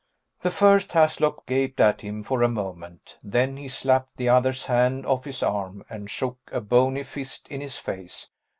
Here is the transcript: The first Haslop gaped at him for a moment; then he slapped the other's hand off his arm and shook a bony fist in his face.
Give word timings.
The 0.41 0.49
first 0.49 0.93
Haslop 0.93 1.45
gaped 1.45 1.79
at 1.79 2.01
him 2.01 2.23
for 2.23 2.41
a 2.41 2.49
moment; 2.49 3.19
then 3.21 3.55
he 3.57 3.67
slapped 3.67 4.17
the 4.17 4.29
other's 4.29 4.65
hand 4.65 5.05
off 5.05 5.25
his 5.25 5.43
arm 5.43 5.85
and 5.91 6.09
shook 6.09 6.39
a 6.51 6.59
bony 6.59 7.03
fist 7.03 7.47
in 7.49 7.61
his 7.61 7.77
face. 7.77 8.27